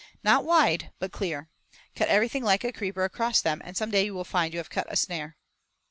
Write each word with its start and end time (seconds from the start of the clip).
Not 0.23 0.45
wide, 0.45 0.91
but 0.97 1.11
clear. 1.11 1.47
Cut 1.95 2.07
everything 2.07 2.43
like 2.43 2.63
a 2.63 2.71
creeper 2.71 3.03
across 3.03 3.39
them 3.39 3.61
and 3.63 3.77
some 3.77 3.91
day 3.91 4.03
you 4.05 4.15
will 4.15 4.23
find 4.23 4.51
you 4.51 4.57
have 4.59 4.71
cut 4.71 4.91
a 4.91 4.95
snare." 4.95 5.37